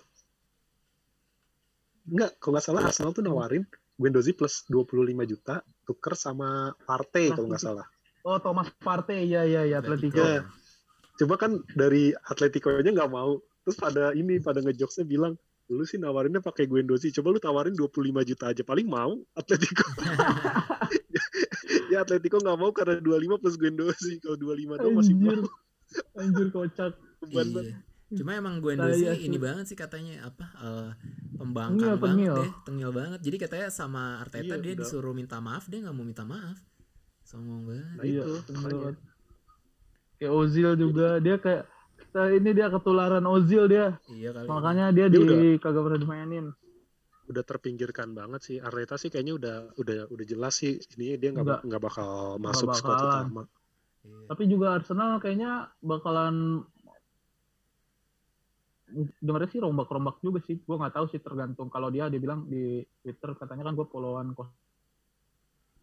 [2.04, 3.64] Enggak, kalau nggak salah Arsenal tuh nawarin
[3.96, 7.86] Guendouzi plus 25 juta tuker sama Partey kalau nggak salah.
[8.26, 10.18] Oh Thomas Partey ya ya ya Atletico.
[10.18, 10.42] Iya.
[11.14, 13.38] Coba kan dari Atletico-nya nggak mau.
[13.62, 17.10] Terus pada ini pada ngejokesnya bilang lu sih nawarinnya pakai Guendouzi.
[17.10, 19.80] Coba lu tawarin 25 juta aja paling mau Atletico.
[21.92, 24.12] ya Atletico nggak mau karena 25 plus Guendouzi.
[24.20, 25.38] Kalau 25 doang masih Anjir.
[25.40, 25.48] mau.
[26.20, 26.92] Anjir kocak.
[27.22, 27.72] Beban banget.
[27.72, 27.76] Iya.
[28.14, 30.90] Cuma emang Guendouzi Saya ini banget sih katanya apa eh,
[31.34, 32.34] pembangkang Tengil, banget tengil.
[32.36, 33.20] deh, tengil banget.
[33.24, 34.80] Jadi katanya sama Arteta Iya, dia udah.
[34.84, 36.60] disuruh minta maaf, dia nggak mau minta maaf.
[37.24, 37.88] Songong banget.
[37.90, 38.96] Nah, Iya, itu, banget.
[40.14, 41.64] Kayak Ozil juga dia kayak
[42.14, 43.98] ini dia ketularan Ozil dia.
[44.06, 44.46] Iya kali.
[44.46, 46.46] Makanya dia, Dia di udah- kagak pernah dimainin.
[47.24, 51.40] udah terpinggirkan banget sih Arteta sih kayaknya udah udah udah jelas sih ini dia nggak
[51.40, 51.56] Nggak.
[51.56, 53.42] bak- nggak bakal masuk squad utama.
[54.04, 54.28] Iya.
[54.28, 56.60] Tapi juga Arsenal kayaknya bakalan
[59.18, 60.60] dengarnya sih rombak-rombak juga sih.
[60.60, 64.36] Gue nggak tahu sih tergantung kalau dia dia bilang di Twitter katanya kan gue followan
[64.36, 64.52] kos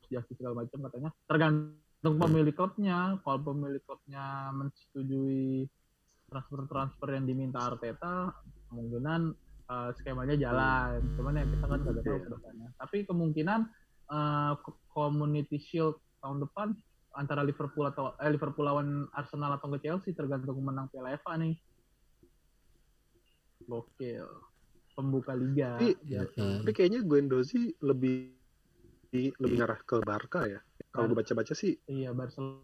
[0.07, 3.17] justice segala macam katanya tergantung pemilik klubnya.
[3.17, 5.65] Kalau pemilik klubnya menyetujui
[6.31, 8.31] transfer-transfer yang diminta Arteta,
[8.71, 9.21] kemungkinan
[9.67, 11.03] eh, skemanya jalan.
[11.19, 12.23] Cuman ya kita kan nggak tahu Iya.
[12.23, 12.67] ke depannya.
[12.79, 13.59] Tapi kemungkinan
[14.07, 14.51] eh,
[14.89, 16.67] Community Shield tahun depan
[17.11, 21.59] antara Liverpool atau eh, Liverpool lawan Arsenal atau ke Chelsea tergantung menang Piala FA nih.
[23.61, 24.27] Gokil.
[24.91, 25.75] Pembuka liga.
[25.79, 26.39] Tapi- biasa.
[26.39, 26.57] Iya.
[26.63, 28.31] Tapi kayaknya Guendouzi lebih
[29.11, 30.63] lebih ngarah ke Barca ya.
[30.87, 32.63] Kalau gue baca-baca sih Iya, Barcelona.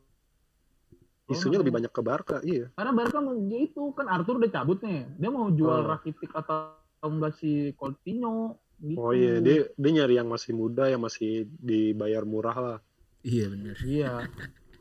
[1.27, 2.71] Isunya Oh, lebih banyak ke Barca, iya.
[2.73, 5.05] Karena Barca mau ya itu kan Arthur udah cabut nih.
[5.15, 5.87] Dia mau jual Oh.
[5.87, 8.97] Rakitic atau atau enggak si Coutinho gitu.
[8.97, 12.77] Oh iya, dia dia nyari yang masih muda yang masih dibayar murah lah.
[13.21, 13.77] Iya bener.
[13.85, 14.11] Iya.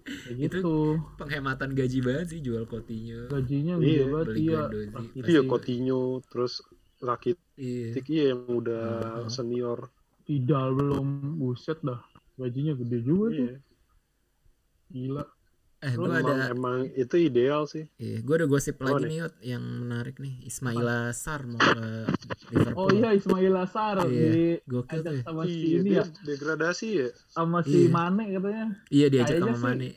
[0.06, 0.76] Kayak Itu- gitu.
[1.18, 3.26] Penghematan gaji banget sih jual Coutinho.
[3.28, 4.61] Gajinya Iya, gede banget iya.
[4.64, 4.88] Guendouzi.
[4.94, 5.18] Rakitic.
[5.20, 6.52] Itu ya Coutinho, terus
[6.96, 7.88] Rakitic Iya.
[8.09, 8.87] iya yang udah
[9.20, 9.28] Mhm.
[9.28, 9.78] senior.
[10.24, 11.06] Vidal belum
[11.37, 12.00] buset dah.
[12.37, 13.44] Gajinya gede juga tuh.
[13.44, 13.56] Iya.
[14.88, 15.24] Gila.
[15.87, 17.87] Eh gue ada emang itu ideal sih.
[17.94, 19.09] Iya, gue ada gosip Apa lagi nih?
[19.09, 20.35] nih Yot, yang menarik nih.
[20.42, 22.11] Ismail Sar mau ke
[22.49, 22.75] Liverpool.
[22.77, 24.11] Oh iya Ismail Assar Iya.
[24.11, 24.99] di Gokil tuh.
[25.01, 25.22] ajak ya.
[25.22, 27.09] sama si Iya, ini ya degradasi ya.
[27.29, 27.88] sama si Iya.
[27.88, 28.66] Mane katanya.
[28.88, 29.88] Iya diajak Kayaknya sama sih- Mane.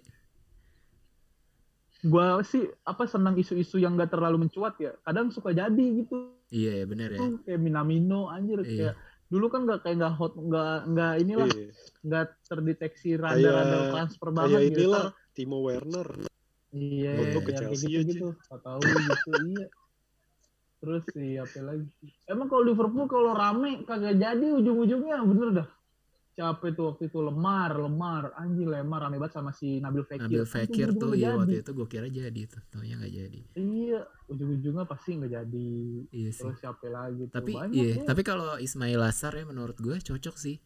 [2.01, 4.95] Gua sih apa senang isu-isu yang gak terlalu mencuat ya.
[5.01, 6.31] Kadang suka jadi gitu.
[6.47, 7.19] Iya ya benar ya.
[7.19, 8.69] Tuh, kayak Minamino anjir Iya.
[8.69, 8.95] kayak
[9.29, 11.69] dulu kan nggak kayak nggak hot nggak nggak inilah Iya.
[12.01, 14.89] nggak terdeteksi rada-rada transfer banget gitu.
[14.89, 16.27] inilah Timo Werner.
[16.75, 18.27] Iya, Untuk ke Chelsea gitu, gitu.
[18.51, 19.65] Gak tahu gitu, iya.
[20.83, 21.87] Terus sih apa lagi?
[22.27, 25.67] Emang kalau Liverpool kalau rame kagak jadi ujung-ujungnya bener dah.
[26.35, 30.27] Siapa itu waktu itu Lemar, Lemar, anjing Lemar rame banget sama si Nabil Fekir.
[30.27, 33.41] Nabil Fekir tuh iya waktu itu gue kira jadi tuh, taunya nggak jadi.
[33.59, 33.99] Iya,
[34.31, 35.71] ujung-ujungnya pasti nggak jadi.
[36.15, 36.43] Iya sih.
[36.47, 37.35] Terus siapa lagi tuh?
[37.43, 38.03] Tapi Banyak iya, ya.
[38.07, 40.63] tapi kalau Ismail Sar ya menurut gue cocok sih.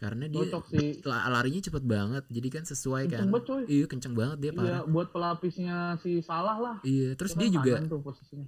[0.00, 0.88] Karena dia cocok sih.
[1.04, 3.36] la- larinya cepet banget, jadi kan sesuai Kenceng kan.
[3.36, 3.68] banget.
[3.68, 4.82] Iya kenceng banget dia Iya, parah.
[4.88, 6.76] buat pelapisnya si Salah lah.
[6.80, 7.72] Iya, terus Itu dia juga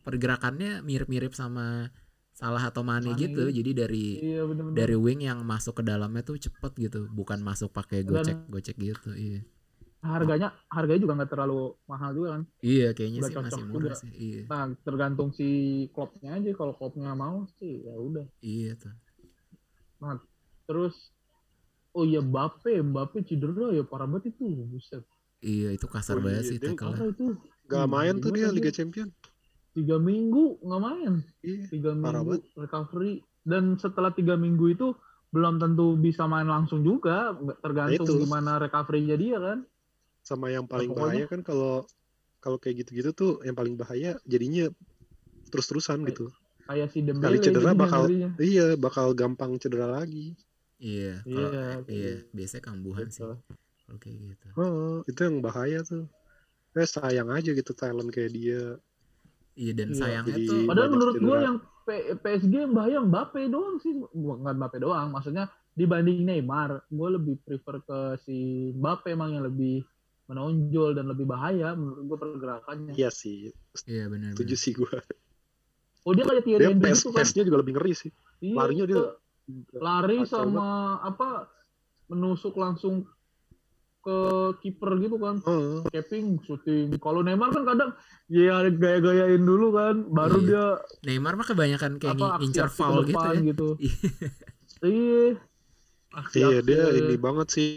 [0.00, 1.92] pergerakannya mirip-mirip sama
[2.32, 3.52] Salah atau Mane Mane gitu.
[3.52, 3.60] gitu.
[3.60, 4.74] Jadi dari Iya bener-bener.
[4.74, 9.12] dari wing yang masuk ke dalamnya tuh cepet gitu, bukan masuk pakai Dan- gocek-gocek gitu.
[9.12, 9.44] Iya.
[10.02, 12.42] harganya harganya juga nggak terlalu mahal juga kan.
[12.58, 13.94] Iya, kayaknya Udah sih cocok masih murah juga.
[13.94, 14.10] sih.
[14.10, 14.42] Iya.
[14.50, 15.48] Nah, tergantung si
[15.94, 18.26] klubnya aja kalau klubnya mau sih ya udah.
[18.40, 18.90] Iya tuh.
[20.64, 21.11] Terus
[21.92, 24.64] oh iya Mbappe, Mbappe cedera ya parah banget itu.
[24.64, 25.04] Buset.
[25.38, 27.26] Iya, itu kasar Oh banget iya, sih tackle itu.
[27.66, 28.54] Gak Hmm, main tuh dia dia?
[28.54, 29.08] Liga Champion.
[29.72, 31.64] tiga minggu nggak main Iya.
[31.66, 34.92] tiga minggu recovery dan setelah tiga minggu itu
[35.32, 38.20] belum tentu bisa main langsung juga tergantung Nah, itu.
[38.20, 39.58] gimana recovery-nya dia kan
[40.20, 41.88] Sama yang paling pokoknya- bahaya kan kalau
[42.38, 44.68] kalau kayak gitu-gitu tuh yang paling bahaya jadinya
[45.48, 46.28] terus-terusan gitu.
[46.62, 48.02] kayak si Dembele Kali cedera bakal
[48.38, 50.36] iya bakal gampang cedera lagi.
[50.88, 51.50] Iya, kalau
[51.92, 53.36] iya iya, biasanya kambuhan sih gitu.
[53.84, 54.48] kalau kayak gitu.
[54.62, 56.04] Oh, itu yang bahaya tuh.
[56.80, 58.60] Eh sayang aja gitu talent kayak dia.
[59.60, 63.76] Iya dan Iya, sayangnya tuh Padahal menurut gue yang P- PSG yang bahaya Mbappe doang
[63.82, 65.10] sih, bukan Mbappe doang.
[65.14, 68.36] Maksudnya dibanding Neymar, gue lebih prefer ke si
[68.78, 69.82] Mbappe emang yang lebih
[70.30, 72.96] menonjol dan lebih bahaya menurut gue pergerakannya.
[72.96, 73.38] Iya sih,
[73.90, 74.34] iya benar.
[74.34, 74.88] setuju sih gue.
[76.06, 77.28] Oh dia kayak Thierry Dia Henry gitu kan?
[77.28, 78.10] pace-nya juga lebih ngeri sih.
[78.42, 79.00] Iya, larinya dia
[79.74, 80.68] lari kacau sama
[81.00, 81.48] apa
[82.06, 83.06] menusuk langsung
[84.00, 84.18] ke
[84.58, 87.90] kiper gitu kan Oh, capping shooting kalau Neymar kan kadang
[88.26, 90.44] ya gaya-gayain dulu kan baru Iya.
[90.44, 90.64] dia
[91.04, 93.40] Neymar mah kebanyakan kayak apa ngi- ngincar aksi-aksi ke foul gitu ya.
[93.44, 93.68] gitu
[94.82, 95.24] Iya.
[96.34, 97.70] iya iya dia ini banget sih.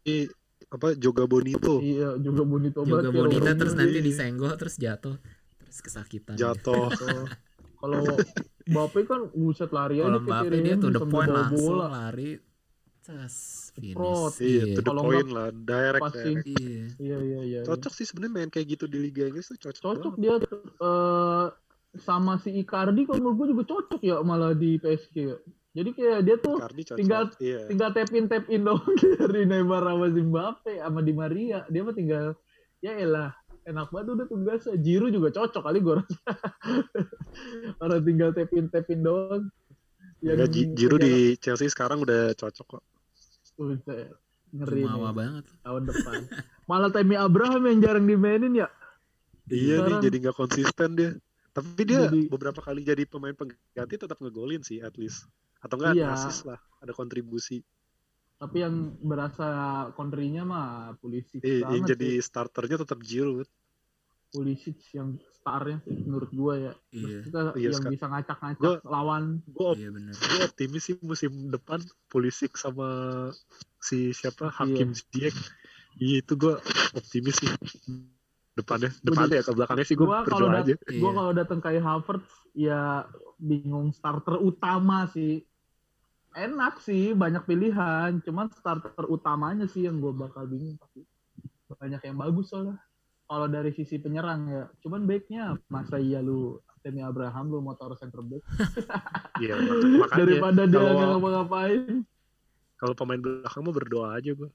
[0.00, 0.30] Ini
[0.70, 3.58] apa Joga Bonito iya juga bonito Juga banget ya, bonita orangnya.
[3.58, 4.06] terus nanti Iya.
[4.06, 5.16] disenggol terus jatuh
[5.60, 6.38] terus kesakitan.
[6.38, 6.86] jatuh.
[6.88, 7.26] Tuh.
[7.82, 7.98] kalau
[8.62, 12.30] Mbappe kan buset lari aja Kalau Mbappe dia tuh the point langsung bola lari
[13.00, 13.36] Ces,
[13.72, 13.96] finish.
[14.38, 16.36] Iya, to the Kalau point lah, direct, passing.
[16.36, 16.52] direct.
[16.52, 16.84] Iya.
[17.00, 19.80] iya iya iya Cocok sih sebenarnya main kayak gitu di Liga Inggris tuh cocok.
[19.80, 20.44] cocok banget.
[20.44, 20.52] dia
[20.84, 21.46] eh,
[21.96, 25.36] sama si Icardi kalau menurut gue juga cocok ya malah di PSG ya.
[25.70, 26.60] Jadi kayak dia tuh
[26.92, 27.64] tinggal- iya.
[27.66, 28.84] tinggal tap in tap in doang
[29.16, 31.58] dari Neymar sama Zimbabwe sama Di Maria.
[31.66, 32.36] Dia mah tinggal
[32.78, 33.32] ya elah
[33.64, 34.74] enak banget udah tugasnya.
[34.76, 36.20] Jiru juga cocok kali gue rasa.
[37.82, 39.44] Orang tinggal tap in tap in doang.
[40.20, 42.82] Enggak, Ji- Giroud di Chelsea sekarang udah cocok kok.
[44.50, 45.44] Ngeri Jumawa nih banget.
[45.62, 46.20] tahun depan.
[46.66, 48.68] Malah Tammy Abraham yang jarang dimainin ya.
[49.46, 51.10] Iya nih Sekarang- jadi nggak konsisten dia.
[51.50, 55.26] Tapi dia Jadi- beberapa kali jadi pemain pengganti tetap ngegolin sih at least.
[55.58, 56.14] Atau enggak Iya.
[56.14, 57.60] asis lah, ada kontribusi.
[58.40, 58.74] Tapi yang
[59.04, 59.46] berasa
[59.92, 62.24] kontrinya mah Pulisic Eh, yang banget jadi sih.
[62.24, 63.44] starternya tetap Giroud.
[64.32, 66.72] Pulisic yang starnya sih menurut gua ya.
[66.88, 67.20] Iya.
[67.20, 69.44] Kita Iya, yang bisa ngacak-ngacak Gua- lawan.
[69.44, 70.14] Gue Iya benar.
[70.14, 72.88] gue optimis sih musim depan Pulisic sama
[73.76, 74.56] si siapa Iya.
[74.56, 75.36] Hakim Ziyech.
[75.98, 76.54] Iya itu gue
[76.94, 77.50] optimis sih
[78.54, 78.88] depannya.
[78.88, 80.74] Gua Depannya ya ke belakangnya sih gue Gua berdoa aja.
[80.78, 81.12] gua Iya.
[81.12, 83.04] kalau datang kayak Havertz ya
[83.36, 85.44] bingung starter utama sih.
[86.30, 91.02] Enak sih banyak pilihan, cuman starter utamanya sih yang gua bakal bingung pasti.
[91.70, 92.78] Banyak yang bagus soalnya.
[93.30, 97.94] Kalau dari sisi penyerang ya, cuman backnya masa iya lu Temi Abraham lu mau taruh
[97.94, 98.40] center back
[99.42, 99.54] Iya
[100.00, 101.82] makanya daripada dia nggak ngapa-ngapain.
[102.80, 104.48] kalau pemain belakang mau berdoa aja gue.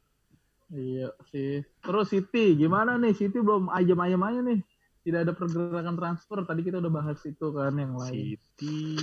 [0.73, 1.61] Iya sih.
[1.61, 3.13] Terus City gimana nih?
[3.13, 4.59] City belum ayam-ayam aja nih.
[5.05, 6.41] Tidak ada pergerakan transfer.
[6.41, 8.33] Tadi kita udah bahas itu kan yang lain.
[8.33, 8.97] City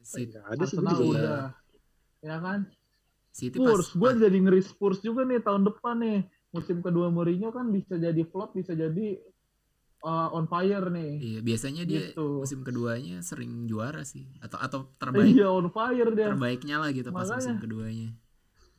[0.00, 1.44] City, ada sih gue Arsenal udah.
[2.26, 2.66] Ya kan?
[3.30, 6.20] City pas, Spurs, gue jadi ngeri Spurs juga nih tahun depan nih.
[6.50, 9.20] Musim kedua Mourinho kan bisa jadi flop, bisa jadi
[10.00, 11.12] uh, on fire nih.
[11.20, 12.24] Iya, biasanya dia Gitu.
[12.40, 17.08] musim keduanya sering juara sih atau atau terbaik Iya on fire dia terbaiknya lah gitu
[17.10, 17.36] pas Makanya.
[17.38, 18.10] musim keduanya.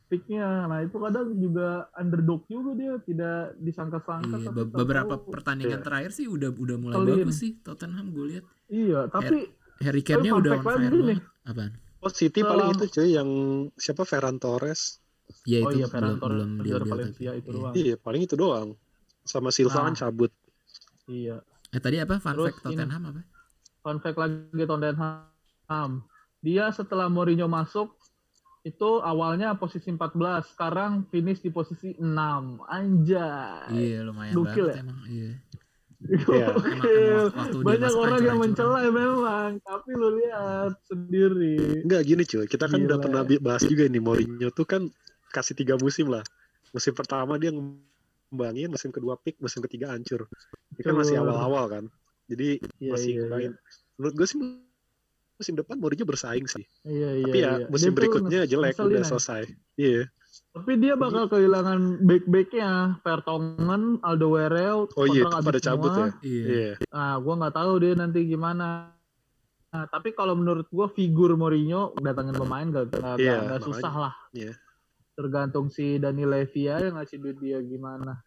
[0.07, 0.47] picknya.
[0.65, 4.39] Nah itu kadang juga underdog juga dia, tidak disangka-sangka.
[4.39, 5.85] Iya, be- beberapa pertandingan Iya.
[5.85, 7.19] terakhir sih udah udah mulai Ngeselin.
[7.27, 8.45] bagus sih Tottenham gue lihat.
[8.67, 9.51] Iya, tapi
[9.83, 11.19] Harry Kane-nya udah on fire nih.
[11.19, 11.19] banget.
[11.43, 11.71] Apaan?
[11.97, 13.29] Oh City paling Selama- itu cuy yang
[13.73, 15.01] siapa Ferran Torres.
[15.43, 17.55] Ya oh itu iya Ferran belum Torres belum deal Valencia itu iya.
[17.57, 17.73] doang.
[17.73, 18.67] Iya paling itu doang.
[19.25, 19.85] Sama Silva Nah.
[19.91, 20.31] kan cabut.
[21.09, 21.41] Iya.
[21.73, 23.21] Eh tadi apa fun Terus fact Tottenham apa?
[23.81, 25.91] fun fact lagi Tottenham.
[26.39, 27.97] Dia setelah Mourinho masuk
[28.61, 32.59] itu awalnya posisi 14, sekarang finish di posisi 6.
[32.67, 33.71] Anjay.
[33.71, 34.83] Iya lumayan Gokil banget ya?
[34.83, 34.99] emang.
[35.07, 35.31] Iya.
[36.05, 36.47] Iya.
[37.37, 41.81] Waktu dia Banyak orang yang mencela memang, tapi lu lihat sendiri.
[41.83, 43.03] Enggak gini cuy, kita kan udah Gila.
[43.03, 44.81] pernah bi- bahas juga nih Mourinho tuh kan
[45.33, 46.21] kasih tiga musim lah.
[46.71, 50.29] Musim pertama dia ngembangin, musim kedua pick, musim ketiga hancur.
[50.77, 51.83] Ini kan masih awal-awal kan.
[52.29, 53.51] Jadi Iya, masih iya, ngembangin.
[53.97, 54.37] Menurut gue sih
[55.37, 56.65] musim depan Mourinho bersaing sih.
[56.85, 57.65] Iya, iya, Tapi ya iya.
[57.69, 59.41] musim Dia berikutnya jelek udah selesai.
[59.77, 60.03] Iya.
[60.57, 66.01] Tapi dia bakal kehilangan back-backnya, Vertonghen, Alderweireld, Oh iya, pada cabut semua.
[66.01, 66.09] ya.
[66.25, 66.43] Iya.
[66.49, 66.71] Iya.
[66.89, 68.89] Nah, gua nggak tahu dia nanti gimana.
[69.69, 74.13] Nah, tapi kalau menurut gua figur Mourinho datangin pemain gak, gak, Iya, gak susah lah.
[74.33, 74.57] Iya.
[75.13, 78.17] Tergantung si Dani Levy aja ngasih duit dia gimana.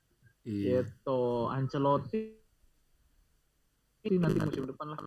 [0.46, 0.86] Iya.
[0.86, 1.22] Gitu.
[1.50, 2.38] Ancelotti
[4.06, 4.98] nanti musim depan lah.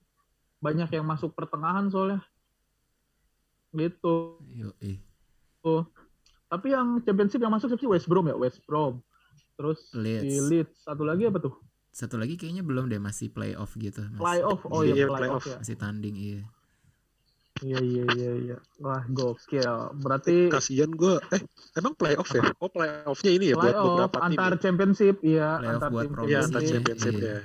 [0.59, 2.19] Banyak yang masuk pertengahan soalnya.
[3.71, 4.37] Gitu.
[4.53, 4.99] Yo, eh.
[6.53, 8.37] Tapi yang championship yang masuk siapa sih West Brom ya?
[8.37, 9.01] West Brom.
[9.57, 10.37] Terus si Leeds.
[10.45, 10.75] Leeds.
[10.85, 11.57] Satu lagi apa tuh?
[11.89, 14.01] satu lagi kayaknya belum deh masih playoff gitu.
[14.01, 15.13] Masih, Playoff, oh Iya, iya playoff.
[15.13, 15.57] playoff ya.
[15.61, 16.41] Masih tanding iya.
[17.61, 18.57] Iya iya iya iya.
[18.81, 19.73] Wah gokil.
[20.01, 21.21] Berarti Kasian gue.
[21.29, 21.41] Eh,
[21.77, 22.49] emang playoff ya?
[22.57, 24.25] Oh, playoffnya ini ya buat playoff beberapa tim.
[24.25, 24.57] antar ya?
[24.57, 26.29] championship iya Playoff antar buat tim promosi.
[26.33, 27.25] Iya, antar championship Iya.
[27.29, 27.37] ya.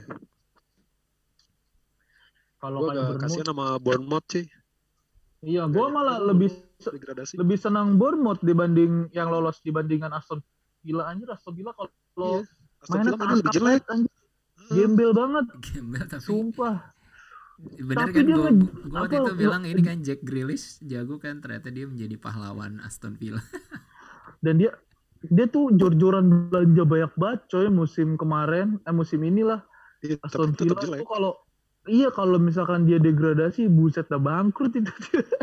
[2.58, 4.44] Kalau Gue kasihan sama Bournemouth sih.
[5.40, 7.34] Iya gua Kayak, malah lebih degradasi.
[7.36, 10.42] lebih senang Bournemouth dibanding yang lolos dibandingkan Aston
[10.80, 11.90] Villa anjir Aston Villa kalau
[12.34, 12.42] Iya.
[12.80, 13.62] Aston mainnya Villa mainnya lebih jelek.
[13.80, 14.12] banget, anjir.
[14.68, 16.76] Gembel banget Gembel tapi sumpah
[17.80, 21.16] bener tapi kan dia gue nge- gue waktu itu bilang ini kan Jack Grealish jago
[21.16, 23.42] kan ternyata dia menjadi pahlawan Aston Villa.
[24.44, 24.70] dan dia
[25.20, 29.66] dia tuh jor-joran belanja banyak banget coy musim kemarin eh musim inilah
[29.98, 31.02] Iya, Aston Villa jelek.
[31.02, 31.32] tuh kalau
[31.88, 34.92] iya kalau misalkan dia degradasi buset dah bangkrut itu.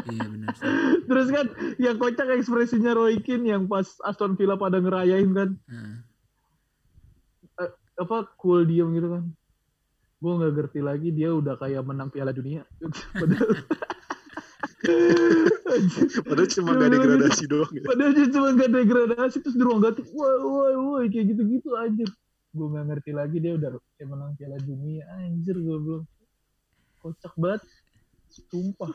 [0.08, 0.54] Iya benar
[1.10, 1.46] terus kan
[1.82, 5.50] yang kocak ekspresinya Roy Keane yang pas Aston Villa pada ngerayain kan.
[5.68, 6.06] Nah,
[8.00, 9.24] apa cool diem gitu kan.
[10.22, 12.64] Gue nggak ngerti lagi dia udah kayak menang Piala Dunia.
[13.20, 13.52] Padahal
[16.30, 17.82] Padahal cuma gak degradasi doang ya.
[17.90, 21.70] padahal dia cuma gak degradasi terus di ruang ganti wah wah wah kayak gitu gitu
[21.74, 22.10] anjir.
[22.56, 26.04] Gue nggak ngerti lagi dia udah kayak menang Piala Dunia anjir gue belum
[27.06, 27.62] kocak banget
[28.28, 28.90] sumpah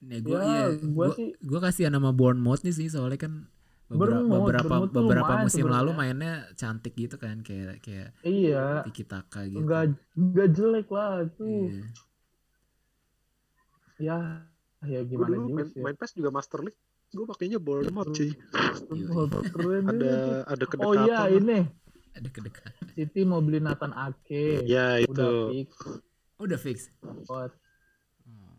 [0.00, 3.44] nih gue Ya, iya, gua gue sih- gue kasihan sama Bournemouth nih sih soalnya kan
[3.84, 6.16] beberapa Bournemouth, beberapa, Bournemouth beberapa musim lalu sebenarnya.
[6.16, 9.60] mainnya cantik gitu kan kayak kayak iya tiki taka gitu.
[9.60, 9.82] nggak
[10.16, 11.84] nggak jelek lah tuh Iya.
[14.00, 14.18] ya
[14.82, 15.82] ya Gue gimana dulu juga main, sih ya.
[15.84, 16.80] main PES juga Master League.
[17.12, 18.30] Gue pakainya Bournemouth cuy.
[19.06, 20.10] Wah, keren Ada ini.
[20.42, 21.04] ada oh kedekatan.
[21.04, 21.58] iya ini
[22.10, 22.84] Ada kedekatan.
[22.90, 26.00] City mau beli Nathan Ake Ya itu udah fix Oh,
[26.42, 26.90] udah fix.
[27.26, 27.52] buat
[28.22, 28.54] Oh.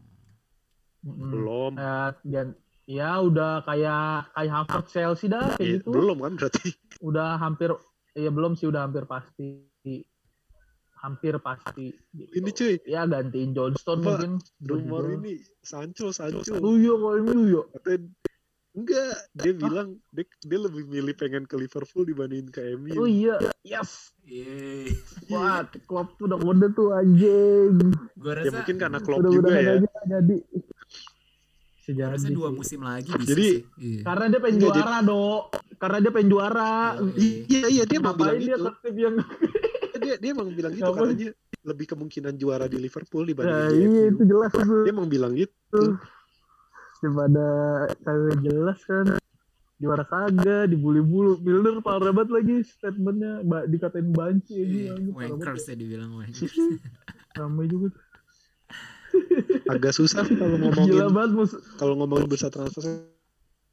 [1.03, 1.29] Mm-mm.
[1.29, 1.71] belum.
[1.75, 2.47] Eh, dan
[2.83, 6.67] ya udah kayak kayak Harvard Chelsea dah kayak Iya, gitu belum kan berarti.
[6.99, 7.69] udah hampir
[8.13, 9.67] ya belum sih udah hampir pasti
[10.95, 12.31] hampir pasti gitu.
[12.33, 14.31] Ini cuy, ya gantiin Johnston Apa, mungkin
[14.63, 15.15] rumor Juga.
[15.19, 16.55] ini Sancho Sancho.
[16.55, 17.99] oh iya kok ini iya Katanya
[18.73, 22.93] enggak, dia bilang dia, dia lebih milih pengen ke Liverpool dibandingin ke MU.
[22.95, 24.87] oh iya yes Iya.
[25.27, 27.75] wah Klopp tuh udah kode tuh anjing
[28.13, 29.73] Gue Ya rasa mungkin karena Klopp juga mudah-mudahan ya.
[29.75, 30.37] aja jadi
[31.83, 32.55] gua jadi rasa dua sih.
[32.55, 33.57] musim lagi bisa Jadi- sih.
[33.77, 34.01] Iya.
[34.01, 35.41] karena dia pengen Enggak, juara dok
[35.75, 36.73] karena dia pengen juara
[37.13, 37.39] Iya.
[37.45, 38.89] Iya iya dia emang bilang dia itu.
[38.95, 39.15] yang
[39.95, 41.29] Dia dia emang bilang gitu katanya
[41.63, 44.09] lebih kemungkinan juara di Liverpool nah, dibandingin di iya MU.
[44.09, 45.79] itu jelas Dia emang bilang gitu.
[47.03, 47.45] Daripada
[47.99, 49.05] kagak jelas kan
[49.75, 55.67] juara kagak dibully bulu Milner parah banget lagi statementnya ba- dikatain banci Iya, ini Wankers
[55.67, 56.55] ya dibilang wankers.
[57.35, 57.91] ramai juga
[59.65, 63.05] Agak susah sih kalau gila ngomongin kalau ngomongin bursa transfer.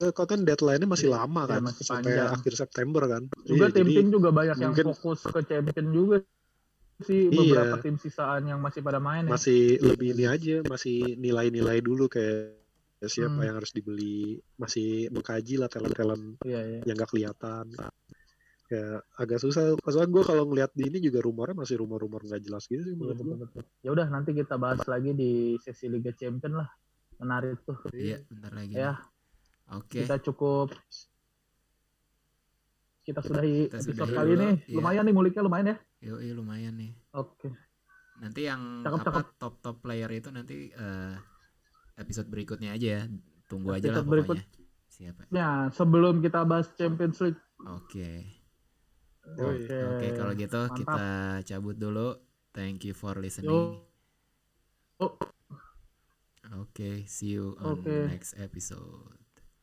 [0.00, 2.32] Eh, Kok kan deadline-nya masih lama Iya, kan, masih sampai panjang.
[2.34, 3.22] akhir September kan.
[3.42, 6.16] juga Iya, tim-tim juga banyak yang mungkin- fokus ke champion juga
[7.00, 7.36] sih Iya.
[7.36, 12.04] beberapa tim sisaan yang masih pada main ya masih lebih ini aja, masih nilai-nilai dulu
[12.06, 12.59] kayak
[13.06, 13.46] siapa Hmm.
[13.46, 14.20] yang harus dibeli,
[14.54, 17.64] masih mengkaji lah talent-talent iya iya yang gak kelihatan.
[18.66, 18.84] Ya
[19.16, 19.74] agak susah.
[19.80, 22.98] Soalnya gue kalau ngeliat di ini juga rumornya masih rumor-rumor nggak jelas gitu sih Iya,
[23.18, 23.64] menurut gue.
[23.80, 26.68] ya udah nanti kita bahas lagi di sesi Liga Champion lah
[27.16, 28.72] menarik tuh Iya, bentar lagi.
[28.72, 28.94] ya
[29.70, 30.02] Oke.
[30.02, 30.70] kita cukup
[33.00, 34.74] kita sudahi Kita episode sudahi kali dulu, nih iya.
[34.76, 36.92] lumayan nih muliknya lumayan ya Yoi, lumayan nih.
[37.12, 37.48] oke
[38.20, 39.26] Nanti yang Cakep, apa cakep.
[39.34, 41.14] top top player itu nanti eh,
[41.96, 43.02] episode berikutnya aja ya.
[43.46, 44.36] Tunggu aja lah Episode berikut.
[44.38, 44.46] pokoknya.
[44.90, 45.22] Siapa?
[45.30, 47.40] Nah, sebelum kita bahas Champions League.
[47.64, 48.10] Oke.
[49.30, 49.64] Yoi.
[49.64, 49.78] Oke.
[49.86, 50.76] Oke, kalau gitu Mantap.
[50.76, 51.04] kita
[51.46, 52.08] cabut dulu.
[52.50, 53.22] Thank you for Yo.
[53.22, 53.66] listening.
[55.00, 55.14] Oh,
[56.58, 58.10] Oke, see you on Oke.
[58.10, 59.14] next episode.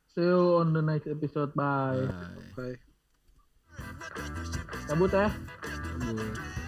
[0.08, 1.52] see you on the next episode.
[1.54, 2.08] Bye.
[2.08, 2.48] Bye.
[2.56, 2.78] Bye.
[4.88, 5.28] Cabut ya.
[6.00, 6.67] Cabut.